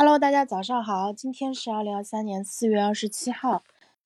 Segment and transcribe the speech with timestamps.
[0.00, 3.64] Hello，大家早上好，今天是二零二三年四月二十七号，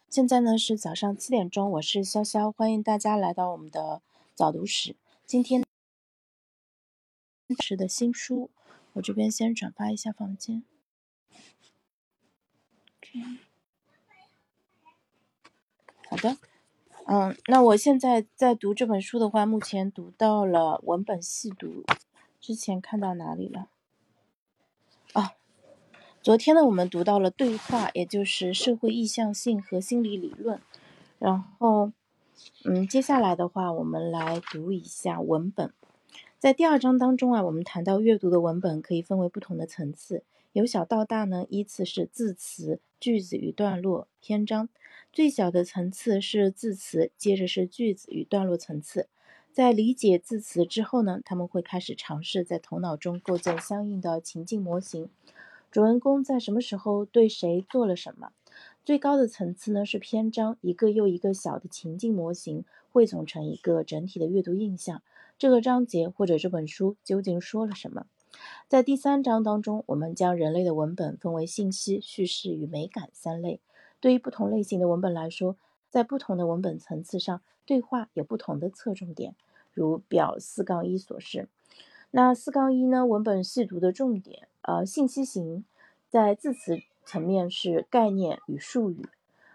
[0.08, 4.00] 现在呢是早上七点钟，我是潇潇，欢迎大家来到我们的
[4.34, 4.96] 早读室。
[5.26, 5.62] 今天
[7.60, 8.48] 是的新书，
[8.94, 10.64] 我这边先转发一下房间。
[16.08, 16.38] 好的，
[17.04, 21.84] 嗯，那我现在在读这本书的话，目前读到了文本细读，
[22.40, 23.68] 之前看到哪里了？
[25.12, 25.34] 啊，
[26.22, 30.60] 昨天呢，我们读到了对话，也就是社会意向性和心理理论。
[31.18, 31.90] 然后，
[32.64, 35.72] 嗯，接下来的话，我们来读一下文本。
[36.38, 40.22] 在第二章当中啊，我们谈到阅读的文本可以分为不同的层次，
[40.52, 44.68] 由小到大呢，依次是字词、句子与段落、篇章。
[45.12, 49.08] 最小的层次是字词，接着是句子与段落层次。
[49.52, 55.10] 在理解字词之后呢，他们会开始尝试在头脑中构建相应的情境模型。
[55.72, 58.32] 主人公在什么时候对谁做了什么？
[58.84, 65.00] 最高的层次呢是篇章，一个又一个小的情境模型汇总成一个整体的阅读印象。
[65.38, 68.04] 这个章节或者这本书究竟说了什么？
[68.68, 73.58] 在第三章当中，我们将人类的文本分为信息、叙事与美感三类。
[73.98, 75.56] 对于不同类型的文本来说，
[75.88, 79.34] 在不同的文本层次上，对话有不同的侧重点，
[79.72, 81.48] 如表四杠一所示。
[82.14, 83.06] 那四杠一呢？
[83.06, 85.64] 文本细读的重点，呃，信息型，
[86.12, 89.08] 在字词层面是概念与术语，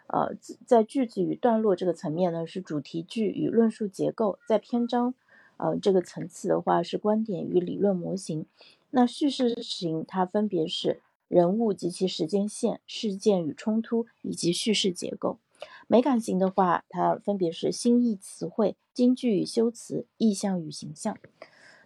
[0.07, 5.13] 呃，在句子与段落这个层面呢是主题句与论述结构，在篇章，
[5.57, 8.47] 呃，这个层次的话是观点与理论模型。
[8.89, 10.99] 那叙事型它分别是。
[11.27, 15.39] 人物及其时间线、事件与冲突以及叙事结构。
[15.85, 21.17] 美感型的话，它分别是新意词汇、金句与修辞、意象与形象。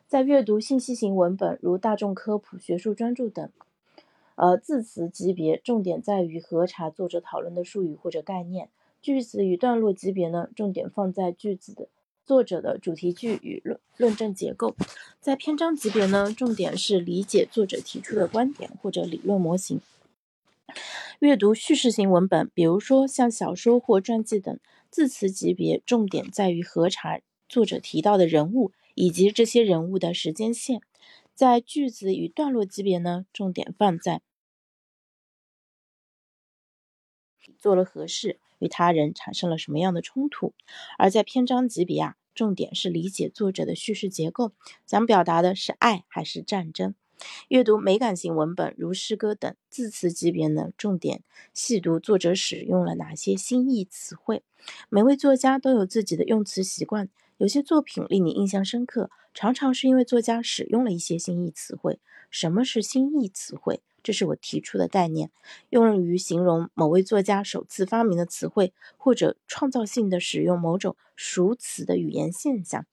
[0.08, 3.50] 在阅读信息型文本，如大众科普、学术专著等，
[4.42, 11.90] 呃，字词级别重点在于核查作者讨论的术语或者概念；句子与段落级别呢，重点放在句子的。
[12.26, 14.76] 作者的主题句与论论证结构，
[15.20, 19.80] 在篇章级别呢，重点是理解作者提出的观点或者理论模型。
[21.20, 30.82] 阅读叙事型文本，比如说像小说或传记等，字词级别重点在于核查作者提到的人物以及这些人物的时间线。
[31.36, 34.22] 在句子与段落级别呢，重点放在
[37.62, 38.40] 做了何事。
[38.60, 40.54] 与他人产生了什么样的冲突？
[41.00, 44.52] 而在篇章级别啊，重点是理解作者的叙事结构，
[44.86, 46.94] 想表达的是爱还是战争。
[47.48, 51.24] 阅读美感型文本，如诗歌等，字词级别呢，重点
[51.56, 54.44] 细读作者使用了哪些新意词汇。
[54.90, 57.10] 每位作家都有自己的用词习惯，
[57.42, 62.00] 有些作品令你印象深刻，常常是因为作家使用了一些新意词汇。
[62.30, 63.82] 什么是新意词汇？
[64.04, 65.32] 这是我提出的概念，
[65.72, 72.86] 用于形容某位作家首次发明的词汇，或者创造性的使用某种熟词的语言现象。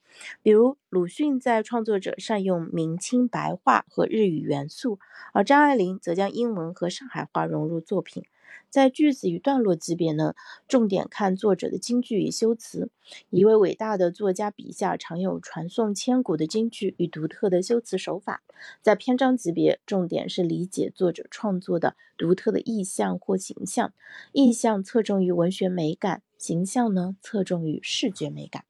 [0.43, 4.99] 比如，鲁迅在创作者善用明清白话和日语元素，
[5.35, 8.25] 而张爱玲则将英文和上海话融入作品。
[8.71, 10.35] 在句子与段落级别呢，
[10.67, 12.91] 重点看作者的金句与修辞。
[13.31, 18.43] 一位伟大的作家笔下常有传颂千古的金句与独特的修辞手法。
[18.83, 23.93] 在篇章级别，重点是理解作者创作的独特的意象或形象。
[24.33, 28.68] 意象侧重于文学美感，形象呢侧重于视觉美感。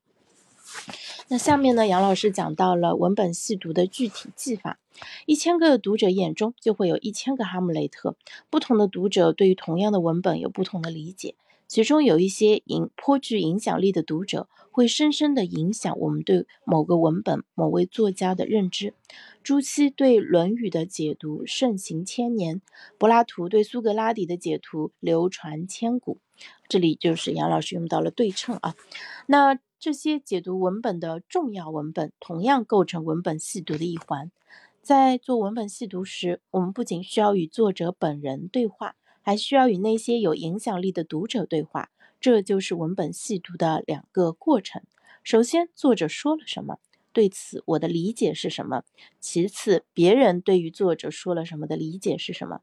[1.29, 4.79] 那下面呢，杨老师讲到了文本细读的具体技法。
[5.27, 8.17] 一千个读者眼中就会有一千个哈姆雷特，
[8.51, 11.35] 不同的读者对于同样的文本有不同的理解。
[11.69, 18.95] 其中有一些影颇具影响力的读者，会深深的影响我们对某个文本、某位作家的认知。
[19.43, 22.63] 朱熹对《论语》的解读盛行千年，
[22.97, 26.19] 柏拉图对苏格拉底的解读流传千古。
[26.69, 28.75] 这里就是杨老师用到了对称啊。
[29.27, 34.33] 那这些解读文本的重要文本，同样构成文本细读的一环。
[34.83, 41.91] 在做文本细读时，我们不仅需要与作者本人对话，还需要与那些有影响力的读者对话。
[42.21, 44.83] 这就是文本细读的两个过程。
[45.23, 46.79] 首先，作者说了什么？
[47.13, 48.83] 对此我的理解是什么？
[49.21, 52.61] 其次，别人对于作者说了什么的理解是什么？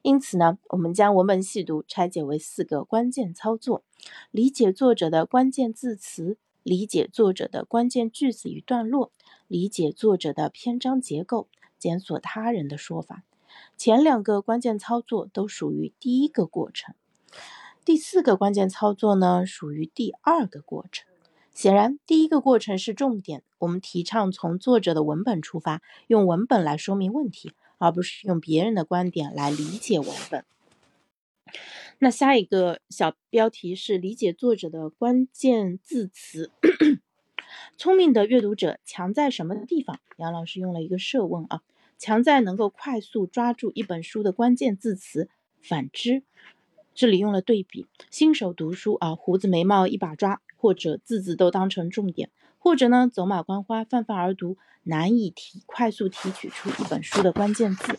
[0.00, 3.84] 因此呢，我们将文本细读拆解为四个关键操作：
[4.30, 9.12] 理解作者的关键字词，理解作者的关键句子与段落，
[9.46, 11.46] 理解作者的篇章结构。
[11.76, 13.24] 检索他人的说法，
[13.76, 16.94] 前两个关键操作都属于第一个过程，
[17.84, 21.06] 第四个关键操作呢属于第二个过程。
[21.52, 30.46] 显然，第一个过程是重点，我们提倡从作者的文本出发，用文本来说明问题，而不是用别人的观点来理解文本。
[32.04, 36.50] 那下一个小标题是理解作者的关键字词。
[37.78, 39.98] 聪明的阅读者强在什么地方？
[40.18, 41.62] 杨老师用了一个设问啊，
[41.96, 45.30] 强在能够快速抓住一本书的关键字词。
[45.62, 46.22] 反之，
[46.94, 47.86] 这里用了对比。
[48.10, 52.28] 新手读书啊，胡子眉毛一把抓，或者字字都当成重点，
[52.58, 57.98] 或者呢走马观花泛泛而读，难以提快速提取出一本书的关键字。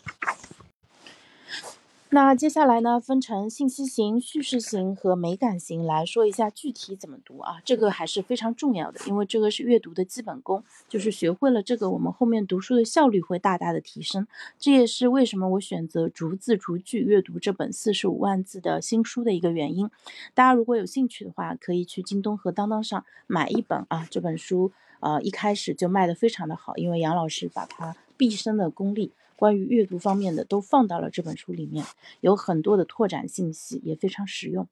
[2.09, 7.57] 那接下来呢，分成信息型、叙事型和美感型来说一下具体怎么读啊？
[7.65, 14.27] 这个还是非常重要的，因为这个是阅读的基本功，就是学会了这个，我们后面读书的效率会大大的提升。
[14.59, 19.89] 这也是为什么我选择逐字逐句阅读这本四十五万字的新书的一个原因。
[20.33, 24.07] 大家如果有兴趣的话，可以去京东和当当上买一本啊。
[24.09, 29.11] 这本书呃一开始就卖的非常的好，因为杨老师把他毕生的功力。
[29.35, 31.85] 关于阅读方面的都放到了这本书里面，
[32.21, 34.67] 有很多的拓展信息，也非常实用。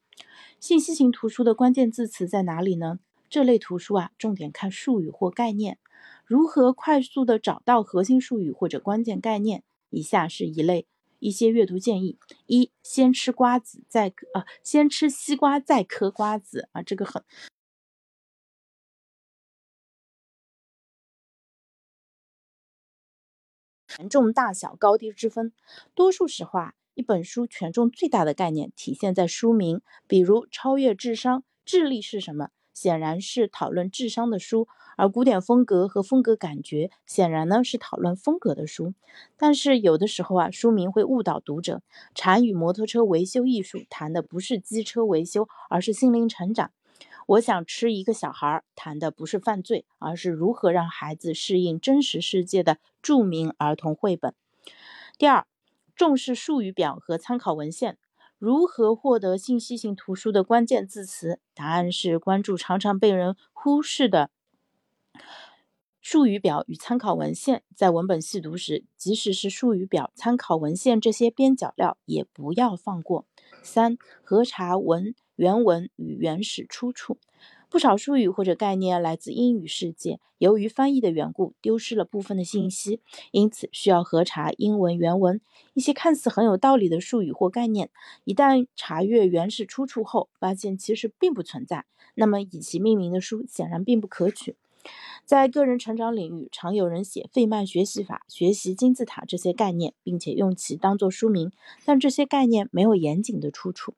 [0.59, 2.99] 信息型图书的关键字词在哪里呢？
[3.29, 5.79] 这类图书啊，重点看术语或概念。
[6.25, 9.63] 如何快速的找到核心术语或者关键概念？
[9.89, 10.85] 以下是一类
[11.19, 12.17] 一些阅读建议：
[12.47, 17.23] 一、先吃瓜子再啊，先吃西瓜再嗑瓜子啊，这个很。
[23.95, 25.53] 权重大小高低之分，
[25.93, 32.49] 多数时候啊，一本书权重最大的概念体现在书名，比如《超越智商》，智力是什么？
[32.73, 34.67] 显然是讨论智商的书，
[34.97, 38.95] 而古典风格和风格感觉显然呢是讨论风格的书。
[39.37, 41.83] 但是有的时候啊，书名会误导读者。
[42.15, 46.71] 禅与摩托车维修艺术谈的不是机车维修，而是心灵成长。
[47.27, 54.33] 我想吃一个小孩，谈的不是犯罪，而是如何让孩子适应真实世界的著名儿童绘本。
[55.17, 55.47] 第二，
[55.95, 57.97] 重视术语表和参考文献。
[58.37, 61.39] 如何获得信息型图书的关键字词？
[61.53, 64.31] 答案是关注常常被人忽视的
[66.01, 67.63] 术语表与参考文献。
[67.73, 73.25] 在文本细读时，即使是术语表、参考文献这些边角料，也不要放过。
[73.61, 75.15] 三，核查文。
[75.35, 77.17] 原文与原始出处，
[77.69, 82.99] 不少术语或者概念来自英语世界，由于翻译的缘故，丢失了部分的信息，
[83.31, 85.41] 因此需要核查英文原文。
[85.73, 87.89] 一些看似很有道理的术语或概念，
[88.25, 94.55] 一旦查阅原始出处后，发现其实并不存在，那么以其命名的书显然并不可取。
[95.25, 101.51] 在个人成长领域，常有人写费曼学习法、学习金字塔这些概念，并且用其当做书名，
[101.85, 103.95] 但这些概念没有严谨的出处。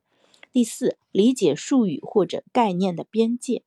[0.56, 3.63] 第四，理解术语或者概念的边界。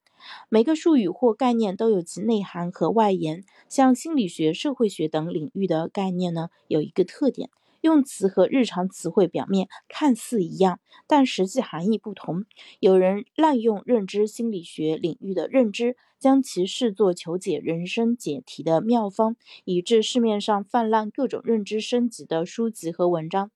[0.49, 3.45] 每个术语或概念都有其内涵和外延。
[3.69, 7.51] 像心理学、社会学等领域的概念呢，有一个特点。
[7.81, 12.45] 用词和日常词汇表面看似一样，但实际含义不同。
[12.81, 23.51] 有人滥用认知心理学领域的认知，将其视作求解人生解题的妙方，以致市面上泛滥各种认知升级的书籍和文章。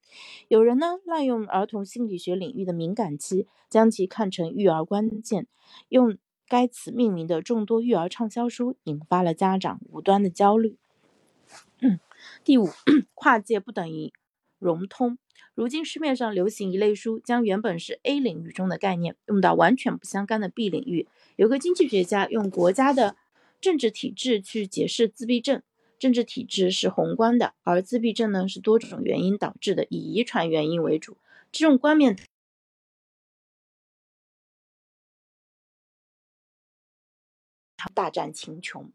[0.48, 5.46] 有人呢，滥用儿童心理学领域的敏感期，将其看成育儿关键，
[5.88, 6.16] 用
[6.46, 10.76] 该词命名的众多育儿畅销书，引发了家长无端的焦虑。
[12.44, 12.68] 第五，
[13.14, 14.12] 跨界不等于
[14.58, 15.18] 融通。
[15.54, 21.08] 如今市面上流行一类书，将原本是 A 领域中的概念用到完全不相干的 B 领域。
[21.36, 23.16] 有个经济学家用国家的
[23.60, 25.62] 政治体制去解释自闭症，
[25.98, 31.18] 政治体制是宏观的，而自闭症呢是多种原因导致的，以遗传原因为主。
[31.50, 32.16] 这种观念
[37.94, 38.92] 大战秦琼。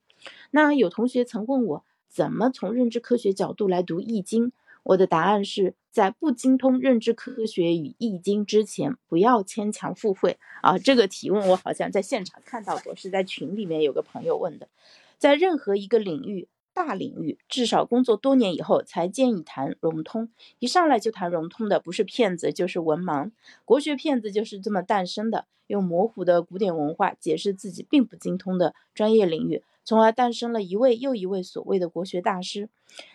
[0.49, 1.85] 那有同学曾问我。
[2.09, 4.47] 怎么从认知科学角度来读《易经》？
[4.83, 10.77] 我的答案是在不精通认知科学与《易经》之前，不要牵强附会啊！
[10.77, 14.69] 这个提问我好像在现场看到过，是在群里面有个朋友问的。
[15.17, 20.29] 在任何一个领域，大领域，至少工作多年以后才建议谈融通。
[20.59, 23.31] 一上来就谈融通的，不是骗子就是文盲。
[23.65, 29.63] 国学骗子就是这么诞生的，用模糊的古典文化解释自己并不精通的专业领域。
[29.87, 32.67] 从而诞生了一位又一位所谓的国学大师。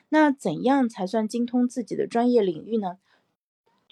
[0.08, 2.96] 那怎样才算精通自己的专业领域呢？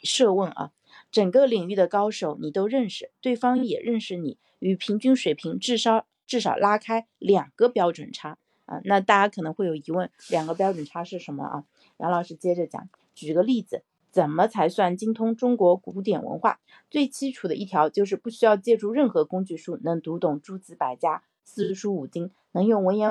[0.02, 0.72] 设问啊，
[1.12, 8.80] 整个领域的高手你都认识，对方也认识你，与平均水平至少至少拉开两个标准差啊。
[8.84, 11.64] 那大家可能会有疑问，两个标准差是什么啊？
[11.98, 16.60] 杨老师接着讲，举个例子，怎么才算精通中国古典文化？
[16.88, 21.22] 最基础的一条就是不需要借助任何工具书，能读懂诸子百家。
[21.52, 23.10] 四书五经能用文言。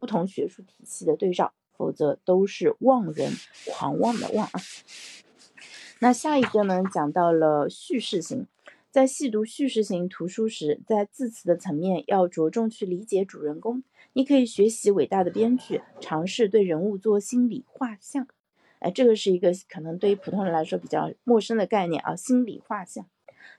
[0.00, 3.32] 不同学术体系的对照，否则都是妄人
[3.64, 4.60] 狂妄的妄啊。
[6.00, 8.48] 那下一个呢，讲到了叙事型。
[8.90, 13.84] 在细读叙事型图书时，在字词的层面要着重去理解主人公。
[14.14, 18.26] 你可以学习伟大的编剧，尝试对人物做心理画像。
[18.80, 23.06] 哎，这个是一个可能对于普通人来说比较陌生的概念啊，心理画像。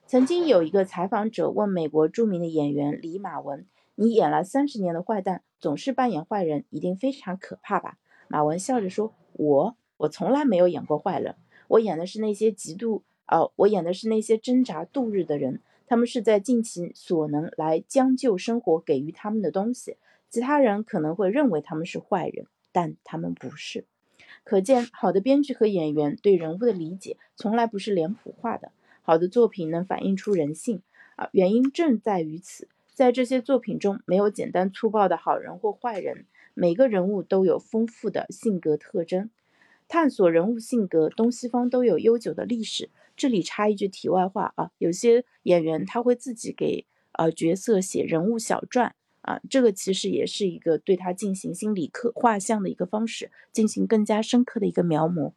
[0.05, 3.65] 曾经有一个采访者问美国著名的演员李马文
[3.95, 7.97] ：“你演了三十年的坏蛋，总是扮演坏人，一定非常可怕吧？”
[8.29, 11.35] 马文笑着说：“我，我从来没有演过坏人，
[11.67, 19.97] 我演的是那些极度……”哦，我演的是那些挣扎度日的人，他们是在尽其所能来将就生活给予他们的东西。
[20.29, 23.85] 其他人可能会认为他们是坏人，但他们不是。
[24.45, 28.71] 可见，好的编剧和演员对人物的理解从来不是脸谱化的。
[29.07, 30.81] 好的作品能反映出人性
[31.15, 32.67] 啊，原因正在于此。
[32.93, 39.29] 在这些作品中，没有简单粗暴的好人或坏人，每个人物都有丰富的性格特征。
[39.87, 42.89] 探索人物性格，东西方都有悠久的历史。
[43.15, 55.31] 这里插一句题外话啊，有些演员他会自己给呃角色写人物小传啊，这个其实也是一个对他进行心理刻画像的一个方式，进行更加深刻的一个描摹。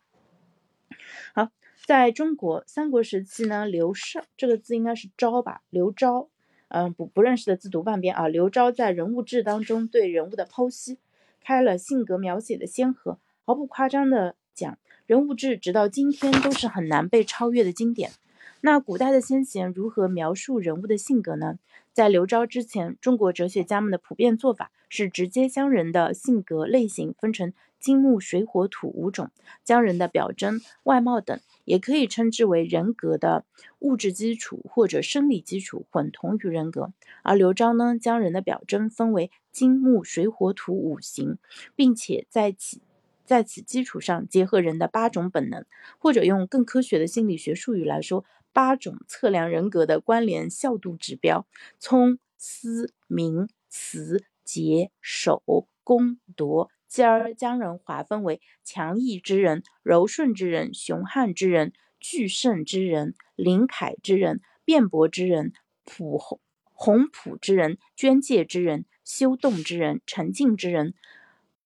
[1.32, 1.50] 好，
[1.90, 6.28] 在中国三国时期呢，刘绍这个字应该是昭吧，刘昭，
[6.68, 8.28] 嗯，不不认识的字读半边啊。
[8.28, 10.98] 刘昭在人物志当中对人物的剖析，
[11.42, 14.78] 开了性格描写的先河，毫不夸张的讲。
[15.06, 18.12] 人物志直到今天都是很难被超越的经典。
[18.60, 21.58] 那古代的先贤如何描述人物的性格呢？
[21.92, 29.30] 在刘昭之前，中国哲学家们的普遍做法是直接将人的性格类型分成金木水火土五种，
[29.64, 33.44] 将人的表征、外貌等，也可以称之为人格的
[33.78, 36.92] 物质基础或者生理基础混同于人格。
[37.22, 41.38] 而刘昭呢，将人的表征分为金木水火土五行，
[41.76, 42.80] 并且在此
[43.24, 45.64] 在此基础上，结合人的八种本能，
[45.96, 51.46] 或者用更科学的心理学术语来说，八种测量人格的关联效度指标：
[51.78, 55.44] 聪、思、明、慈、节、守、
[55.84, 65.52] 公、夺，继而将人划分为强毅之人、柔顺之人、雄悍之人、巨盛之人、灵凯之人、辩驳之人、
[65.84, 66.40] 朴宏
[66.72, 70.94] 宏朴之人、捐介之人、修动之人、沉静之人、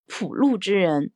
[0.07, 1.11] 朴禄之人。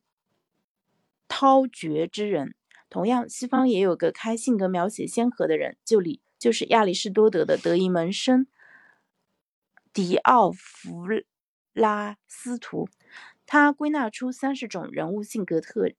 [1.27, 2.55] 涛绝之人，
[2.89, 8.47] 同样，西方也有个开性格描写先河的人，就里就是亚里士多德的得意门生
[9.93, 11.05] 狄奥弗
[11.73, 12.89] 拉斯图。
[13.51, 15.89] 他归纳出三十种人物性格特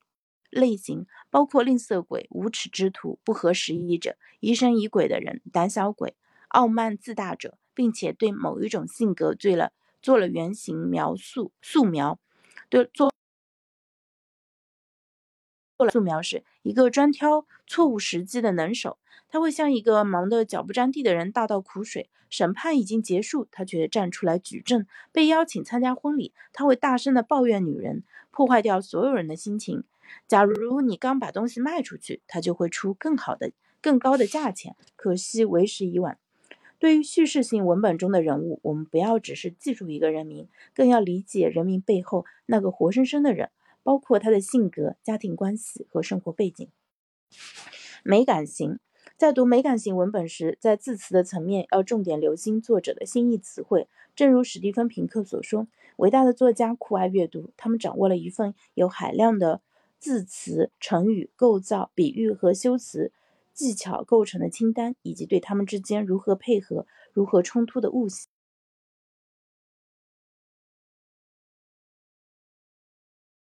[0.50, 6.14] 类型，包括吝啬鬼、无耻之徒、不合时宜者、疑神疑鬼的人、胆小鬼、
[6.50, 12.20] 傲慢自大者，并且对某一种性格做了做了原型描述素描，
[12.68, 13.10] 对做。
[15.90, 18.96] 素描是一个专挑错误时机的能手，
[19.30, 22.10] 他会向一个忙得脚不沾地的人大倒苦水。
[22.28, 24.86] 审判已经结束，他却站出来举证。
[25.10, 29.82] 被邀请参加婚礼，他会大声的抱怨女人，破坏掉所有人的心情。
[30.28, 34.76] 假如你刚把东西卖出去，他就会出更好的、更高的价钱。
[34.94, 36.18] 可惜为时已晚。
[36.78, 43.50] 对于叙事性文本中的人物，我们不要只是记住一个人名，更要理解人名背后那个活生生的人。
[43.82, 46.68] 包括他的性格、家庭关系和生活背景。
[48.04, 48.78] 美感型，
[49.20, 53.86] 在读美感型文本时，在字词的层面要重点留心作者的新意词汇。
[54.16, 59.60] 正如史蒂芬·平克所说：“伟大的作家酷爱阅读，他们掌握了一份由海量的
[59.98, 63.12] 字词、成语构造、比喻和修辞
[63.52, 68.30] 技巧构成的清单，以及对他们之间如何配合、如何冲突的悟性。”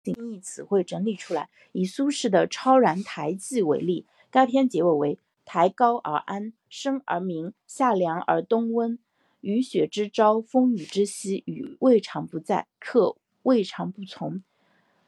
[0.03, 1.49] 新义词汇整理出来。
[1.71, 8.99] 以苏轼的《超然台记》为例，该篇结尾为“台高而安，升而明，夏凉而冬温。
[9.41, 14.43] 雨雪之朝，风雨之夕，雨未尝不在，客未尝不从。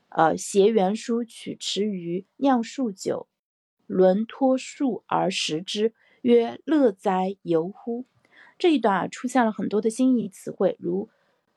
[0.10, 3.28] 呃，携园书，取池鱼，酿数酒，
[3.88, 8.06] 轮托数而食之，曰乐哉游乎！”
[8.60, 11.10] 这一段啊，出现了很多的新义词汇，如。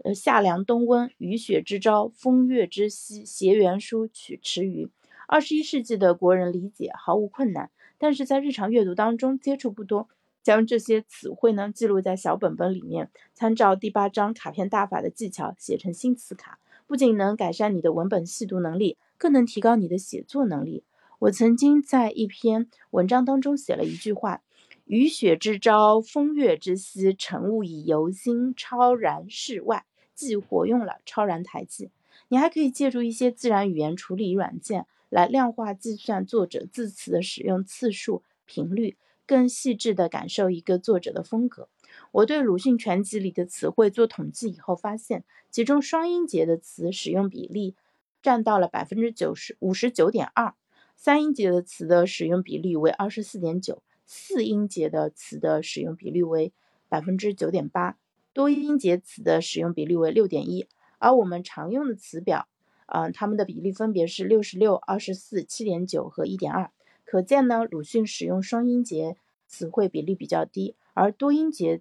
[0.02, 4.88] 呃，夏凉冬温，雨雪之朝，风月之夕，携园书，取池鱼。
[5.28, 7.70] 二十一世纪的国人理解毫无困难，
[8.00, 10.09] 但是在日常阅读当中接触不多。
[10.42, 20.83] 将这些词汇呢记录在小本本里面，参照第八章卡片大法的技巧写成新词卡，不仅能改善你的文本细读能力，更能提高你的写作能力。
[21.19, 24.40] 我曾经在一篇文章当中写了一句话。
[24.87, 29.85] 雨雪之朝，风月之夕，晨雾已游心超然世外。
[30.14, 31.90] 既活用了超然台记，
[32.28, 41.69] 你还可以借助一些自然语言处理软件来量化计算作者字词的使用次数、频率，更细致地感受一个作者的风格。
[42.12, 47.75] 我对鲁迅全集里的词汇做统计以后，发现其中双音节的词使用比例
[48.23, 50.55] 占到了百分之九十五十九点二，
[50.95, 56.52] 三音节的词的使用比例为二十四点九，四音节的词的使用比例为
[56.88, 57.99] 百分之九点八，
[58.33, 60.69] 多音节词的使用比例为六点一。
[60.99, 62.47] 而我们常用的词表，
[62.90, 66.70] 啊，它们的比例分别是六十六、二十四、七点九和一点二。
[67.04, 69.16] 可见呢，鲁迅使用双音节
[69.47, 71.80] 词汇比例比较低，而多音节。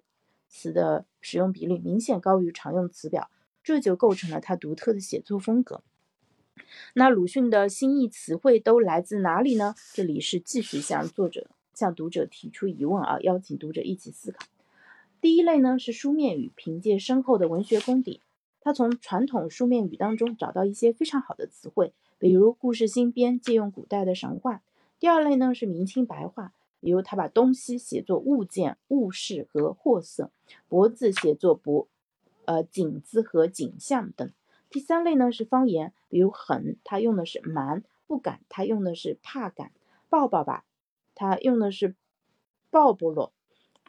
[0.52, 3.30] 词的使用比例明显高于常用词表，
[3.62, 5.80] 这就构成了他独特的写作风格。
[6.94, 9.76] 那鲁迅的新意词汇都来自哪里呢？
[9.94, 14.44] 这里是继续向作者、向读者提出疑问啊，邀请读者一起思考。
[15.20, 18.20] 第一类呢是书面语，凭借深厚的文学功底，
[18.60, 24.62] 他从传统书面语当中找到一些非常好的词汇，比如故事新编，借用古代的神话。
[24.98, 26.52] 第二类呢是明清白话。
[26.82, 30.30] 比如，他把东西写作物件、物事和货色；
[30.66, 31.86] 脖子写作脖，
[32.46, 34.32] 呃，景字和景象等。
[34.70, 39.72] 第三类呢是方言，比如狠，他用的是蛮；不敢，他用的是怕敢；
[40.08, 40.64] 抱抱吧，
[41.14, 41.94] 他用的是
[42.70, 43.30] 抱不落；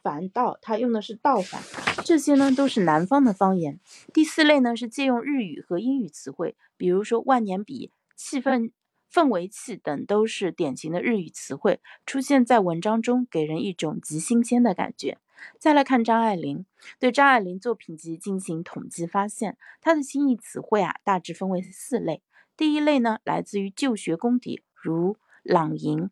[0.01, 1.62] 反倒，他用的是倒反。
[2.03, 3.79] 这些呢都是南方的方言。
[4.13, 8.72] 第四类呢是借用日语和英语词汇，比如说万年笔、气氛。
[9.13, 15.17] 氛围器等都是典型的日语词汇，出现在文章中，给人一种极新鲜的感觉。
[15.60, 16.65] 再来看张爱玲，
[16.98, 22.24] 对张爱玲作品集进行统计，发现她的新意词汇啊，大致分为四类。
[22.55, 26.10] 第一类呢，来自于旧学功底，如朗吟、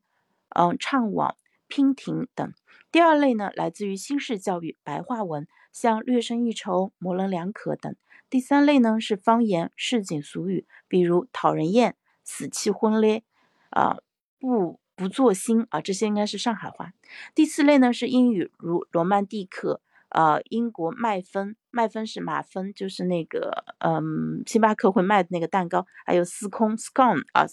[0.50, 1.36] 嗯怅惘、
[1.70, 2.50] 娉婷等；
[2.92, 7.94] 第二类呢，来自于新式教育白话文，像略胜一筹、模棱两可等；
[8.30, 11.96] 第三类呢，是方言市井俗语，比如讨人厌。
[12.32, 13.24] 死气昏咧，
[13.72, 13.98] 啊，
[14.40, 16.94] 不不作心啊，这些应该是上海话。
[17.34, 27.48] 第四类呢是英语，如罗曼蒂克，呃，英国麦芬，麦芬是马芬，就是那个，嗯，星巴克会卖的那个蛋糕，还有司空 scone 啊，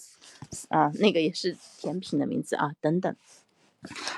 [0.69, 3.15] 啊，那个也是甜品的名字啊，等等。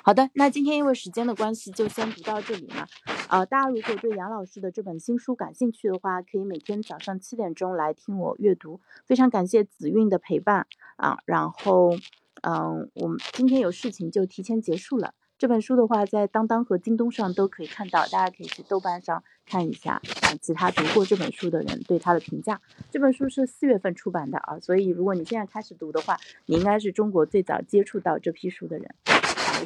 [0.04, 2.88] 好的，那今天因为时间的关系，就先读到这里了。
[3.30, 8.80] 呃，大家如果对杨老师的这本新书感兴趣的话，可以每天早上七点钟来听我阅读。
[9.06, 11.96] 非常感谢子韵的陪伴啊，然后，
[12.42, 15.14] 嗯，我们今天有事情就提前结束了。
[15.38, 22.60] 这本书的话，在当当和京东上都可以看到，大家可以去豆瓣上看一下啊，其他读过这本书的人对它的评价。
[22.92, 28.94] 这本书是四月份出版的啊，所以如果你现在开始读的话，你应该是中国最早接触到这批书的人。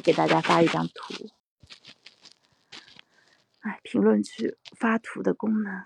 [0.00, 1.30] 给大家发一张图。
[3.60, 5.84] 哎，评论区发图的功能，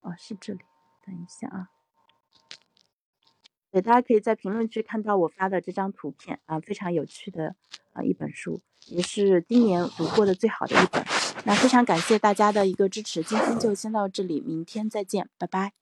[0.00, 0.60] 哦，是这里。
[1.04, 1.70] 等一下啊，
[3.70, 7.56] 对，大家可以在评论区看到我发的这张图片啊，非常有趣的
[7.92, 11.02] 啊一本书，也是今年读过的最好的一本。
[11.44, 15.72] 那非常感谢大家的一个支持，今天就先到这里，明天再见，拜拜。